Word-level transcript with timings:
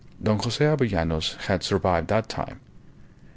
Don 0.23 0.39
Jose 0.39 0.65
Avellanos 0.65 1.35
had 1.45 1.61
survived 1.61 2.07
that 2.07 2.27
time. 2.27 2.59